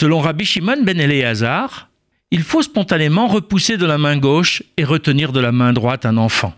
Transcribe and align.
Selon 0.00 0.20
Rabbi 0.20 0.46
Shimon 0.46 0.82
ben 0.82 0.98
Eleazar, 0.98 1.90
il 2.30 2.42
faut 2.42 2.62
spontanément 2.62 3.26
repousser 3.28 3.76
de 3.76 3.84
la 3.84 3.98
main 3.98 4.16
gauche 4.16 4.62
et 4.78 4.84
retenir 4.84 5.30
de 5.30 5.40
la 5.40 5.52
main 5.52 5.74
droite 5.74 6.06
un 6.06 6.16
enfant. 6.16 6.54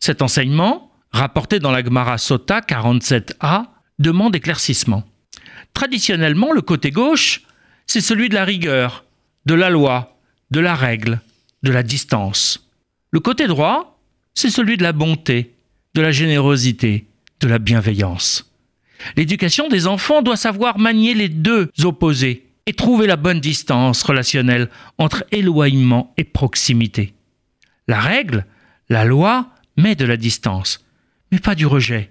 Cet 0.00 0.22
enseignement, 0.22 0.90
rapporté 1.12 1.60
dans 1.60 1.70
la 1.70 1.84
Gemara 1.84 2.18
Sota 2.18 2.58
47a, 2.58 3.66
demande 4.00 4.34
éclaircissement. 4.34 5.04
Traditionnellement, 5.72 6.50
le 6.52 6.62
côté 6.62 6.90
gauche, 6.90 7.42
c'est 7.86 8.00
celui 8.00 8.28
de 8.28 8.34
la 8.34 8.44
rigueur, 8.44 9.04
de 9.46 9.54
la 9.54 9.70
loi, 9.70 10.18
de 10.50 10.58
la 10.58 10.74
règle, 10.74 11.20
de 11.62 11.70
la 11.70 11.84
distance. 11.84 12.68
Le 13.12 13.20
côté 13.20 13.46
droit, 13.46 14.00
c'est 14.34 14.50
celui 14.50 14.76
de 14.76 14.82
la 14.82 14.92
bonté, 14.92 15.54
de 15.94 16.00
la 16.00 16.10
générosité, 16.10 17.06
de 17.38 17.46
la 17.46 17.60
bienveillance. 17.60 18.52
L'éducation 19.16 19.68
des 19.68 19.86
enfants 19.86 20.22
doit 20.22 20.36
savoir 20.36 20.80
manier 20.80 21.14
les 21.14 21.28
deux 21.28 21.70
opposés 21.84 22.49
et 22.66 22.72
trouver 22.72 23.06
la 23.06 23.16
bonne 23.16 23.40
distance 23.40 24.02
relationnelle 24.02 24.68
entre 24.98 25.24
éloignement 25.32 26.12
et 26.16 26.24
proximité. 26.24 27.14
La 27.88 28.00
règle, 28.00 28.46
la 28.88 29.04
loi, 29.04 29.48
met 29.76 29.94
de 29.94 30.04
la 30.04 30.16
distance, 30.16 30.84
mais 31.32 31.38
pas 31.38 31.54
du 31.54 31.66
rejet. 31.66 32.10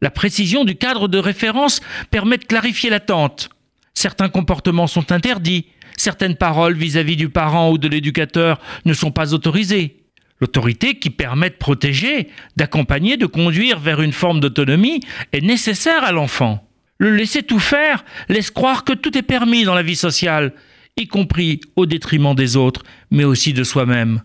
La 0.00 0.10
précision 0.10 0.64
du 0.64 0.76
cadre 0.76 1.08
de 1.08 1.18
référence 1.18 1.80
permet 2.10 2.38
de 2.38 2.44
clarifier 2.44 2.90
l'attente. 2.90 3.50
Certains 3.94 4.28
comportements 4.28 4.86
sont 4.86 5.10
interdits, 5.10 5.66
certaines 5.96 6.36
paroles 6.36 6.74
vis-à-vis 6.74 7.16
du 7.16 7.28
parent 7.28 7.70
ou 7.70 7.78
de 7.78 7.88
l'éducateur 7.88 8.60
ne 8.84 8.92
sont 8.92 9.10
pas 9.10 9.34
autorisées. 9.34 10.04
L'autorité 10.40 10.98
qui 10.98 11.10
permet 11.10 11.50
de 11.50 11.56
protéger, 11.56 12.28
d'accompagner, 12.56 13.16
de 13.16 13.26
conduire 13.26 13.80
vers 13.80 14.00
une 14.00 14.12
forme 14.12 14.38
d'autonomie 14.38 15.00
est 15.32 15.40
nécessaire 15.40 16.04
à 16.04 16.12
l'enfant. 16.12 16.67
Le 16.98 17.14
laisser 17.14 17.42
tout 17.42 17.60
faire 17.60 18.04
laisse 18.28 18.50
croire 18.50 18.84
que 18.84 18.92
tout 18.92 19.16
est 19.16 19.22
permis 19.22 19.64
dans 19.64 19.74
la 19.74 19.82
vie 19.82 19.96
sociale, 19.96 20.52
y 20.96 21.06
compris 21.06 21.60
au 21.76 21.86
détriment 21.86 22.34
des 22.34 22.56
autres, 22.56 22.82
mais 23.10 23.24
aussi 23.24 23.52
de 23.52 23.64
soi-même. 23.64 24.22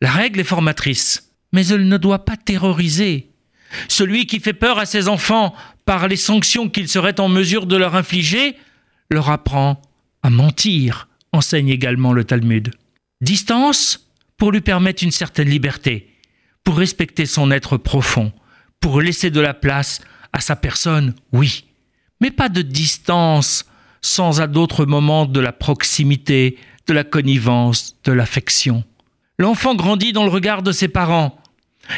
La 0.00 0.10
règle 0.10 0.40
est 0.40 0.44
formatrice, 0.44 1.32
mais 1.52 1.66
elle 1.68 1.88
ne 1.88 1.96
doit 1.96 2.24
pas 2.24 2.36
terroriser. 2.36 3.30
Celui 3.88 4.26
qui 4.26 4.40
fait 4.40 4.52
peur 4.52 4.78
à 4.78 4.86
ses 4.86 5.08
enfants 5.08 5.54
par 5.84 6.08
les 6.08 6.16
sanctions 6.16 6.68
qu'il 6.68 6.88
serait 6.88 7.20
en 7.20 7.28
mesure 7.28 7.66
de 7.66 7.76
leur 7.76 7.94
infliger 7.94 8.56
leur 9.10 9.30
apprend 9.30 9.80
à 10.22 10.30
mentir, 10.30 11.08
enseigne 11.32 11.68
également 11.68 12.12
le 12.12 12.24
Talmud. 12.24 12.72
Distance 13.20 14.10
pour 14.36 14.52
lui 14.52 14.60
permettre 14.60 15.04
une 15.04 15.12
certaine 15.12 15.48
liberté, 15.48 16.10
pour 16.64 16.76
respecter 16.76 17.24
son 17.24 17.50
être 17.50 17.76
profond, 17.76 18.32
pour 18.80 19.00
laisser 19.00 19.30
de 19.30 19.40
la 19.40 19.54
place 19.54 20.00
à 20.32 20.40
sa 20.40 20.56
personne, 20.56 21.14
oui, 21.32 21.64
mais 22.20 22.30
pas 22.30 22.48
de 22.48 22.62
distance 22.62 23.66
sans 24.00 24.40
à 24.40 24.46
d'autres 24.46 24.86
moments 24.86 25.26
de 25.26 25.40
la 25.40 25.52
proximité, 25.52 26.58
de 26.86 26.92
la 26.92 27.04
connivence, 27.04 27.96
de 28.04 28.12
l'affection. 28.12 28.84
L'enfant 29.38 29.74
grandit 29.74 30.12
dans 30.12 30.24
le 30.24 30.30
regard 30.30 30.62
de 30.62 30.72
ses 30.72 30.88
parents, 30.88 31.36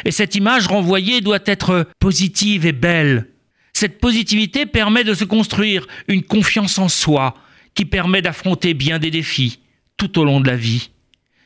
et 0.05 0.11
cette 0.11 0.35
image 0.35 0.67
renvoyée 0.67 1.21
doit 1.21 1.39
être 1.45 1.87
positive 1.99 2.65
et 2.65 2.71
belle. 2.71 3.29
Cette 3.73 3.99
positivité 3.99 4.65
permet 4.65 5.03
de 5.03 5.13
se 5.13 5.23
construire 5.23 5.87
une 6.07 6.23
confiance 6.23 6.77
en 6.79 6.89
soi 6.89 7.35
qui 7.75 7.85
permet 7.85 8.21
d'affronter 8.21 8.73
bien 8.73 8.99
des 8.99 9.11
défis 9.11 9.59
tout 9.97 10.19
au 10.19 10.25
long 10.25 10.41
de 10.41 10.47
la 10.47 10.55
vie. 10.55 10.89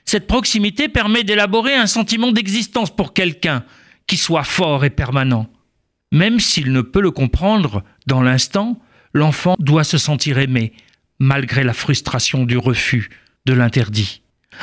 Cette 0.06 0.28
proximité 0.28 0.90
permet 0.90 1.24
d'élaborer 1.24 1.76
un 1.76 1.88
sentiment 1.88 2.32
d'existence 2.32 2.90
pour 2.90 3.14
quelqu'un 3.14 3.64
qui 4.08 4.18
soit 4.18 4.44
fort 4.44 4.84
et 4.84 4.90
permanent. 4.90 5.48
Même 6.14 6.40
s'il 6.40 6.72
ne 6.72 6.82
peut 6.82 7.02
le 7.02 7.12
comprendre 7.12 7.84
dans 8.06 8.22
l'instant, 8.22 8.80
l'enfant 9.14 9.56
doit 9.58 9.84
se 9.84 9.98
sentir 9.98 10.38
aimé, 10.38 10.72
malgré 11.20 11.64
la 11.64 11.74
frustration 11.74 12.46
du 12.46 12.56
refus, 12.56 13.10
de 13.46 13.54
l'interdit. 13.54 14.22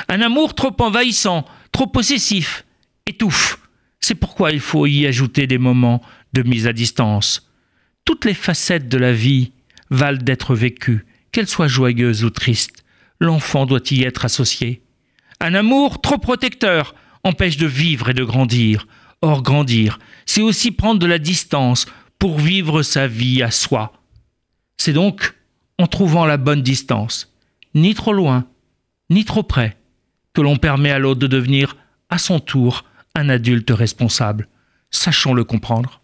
Un 0.08 0.22
amour 0.22 0.54
trop 0.54 0.74
envahissant, 0.78 1.44
trop 1.72 1.88
possessif, 1.88 2.64
étouffe. 3.04 3.58
C'est 3.98 4.14
pourquoi 4.14 4.52
il 4.52 4.60
faut 4.60 4.86
y 4.86 5.06
ajouter 5.06 5.48
des 5.48 5.58
moments 5.58 6.00
de 6.32 6.42
mise 6.42 6.68
à 6.68 6.72
distance. 6.72 7.50
Toutes 8.04 8.24
les 8.24 8.34
facettes 8.34 8.88
de 8.88 8.96
la 8.96 9.12
vie 9.12 9.50
valent 9.90 10.22
d'être 10.22 10.54
vécues, 10.54 11.04
qu'elles 11.32 11.48
soient 11.48 11.66
joyeuses 11.66 12.22
ou 12.22 12.30
tristes. 12.30 12.84
L'enfant 13.18 13.66
doit 13.66 13.80
y 13.90 14.04
être 14.04 14.24
associé. 14.24 14.82
Un 15.40 15.54
amour 15.54 16.00
trop 16.00 16.18
protecteur 16.18 16.94
empêche 17.24 17.56
de 17.56 17.66
vivre 17.66 18.08
et 18.08 18.14
de 18.14 18.24
grandir. 18.24 18.86
Or, 19.22 19.42
grandir, 19.42 19.98
c'est 20.26 20.42
aussi 20.42 20.70
prendre 20.70 21.00
de 21.00 21.06
la 21.06 21.18
distance 21.18 21.86
pour 22.18 22.38
vivre 22.38 22.82
sa 22.82 23.06
vie 23.06 23.42
à 23.42 23.50
soi. 23.50 23.92
C'est 24.76 24.92
donc 24.92 25.34
en 25.78 25.86
trouvant 25.86 26.26
la 26.26 26.36
bonne 26.36 26.62
distance, 26.62 27.34
ni 27.74 27.94
trop 27.94 28.12
loin, 28.12 28.46
ni 29.08 29.24
trop 29.24 29.42
près, 29.42 29.76
que 30.34 30.40
l'on 30.40 30.56
permet 30.56 30.90
à 30.90 30.98
l'autre 30.98 31.20
de 31.20 31.26
devenir, 31.26 31.76
à 32.08 32.18
son 32.18 32.38
tour, 32.38 32.84
un 33.14 33.28
adulte 33.28 33.70
responsable. 33.70 34.48
Sachons 34.90 35.34
le 35.34 35.44
comprendre. 35.44 35.98